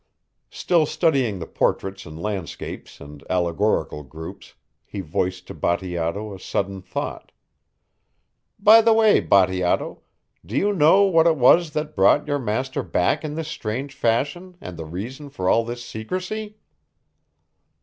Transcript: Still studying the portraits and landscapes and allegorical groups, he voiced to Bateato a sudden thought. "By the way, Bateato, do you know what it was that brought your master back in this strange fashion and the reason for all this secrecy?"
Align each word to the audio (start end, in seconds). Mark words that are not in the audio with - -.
Still 0.49 0.87
studying 0.87 1.37
the 1.37 1.45
portraits 1.45 2.07
and 2.07 2.19
landscapes 2.19 2.99
and 2.99 3.23
allegorical 3.29 4.01
groups, 4.01 4.55
he 4.83 4.99
voiced 4.99 5.45
to 5.45 5.53
Bateato 5.53 6.33
a 6.33 6.39
sudden 6.39 6.81
thought. 6.81 7.31
"By 8.57 8.81
the 8.81 8.93
way, 8.93 9.19
Bateato, 9.19 9.99
do 10.43 10.57
you 10.57 10.73
know 10.73 11.03
what 11.03 11.27
it 11.27 11.37
was 11.37 11.73
that 11.73 11.95
brought 11.95 12.27
your 12.27 12.39
master 12.39 12.81
back 12.81 13.23
in 13.23 13.35
this 13.35 13.47
strange 13.49 13.93
fashion 13.93 14.57
and 14.59 14.75
the 14.75 14.85
reason 14.85 15.29
for 15.29 15.47
all 15.47 15.63
this 15.63 15.85
secrecy?" 15.85 16.57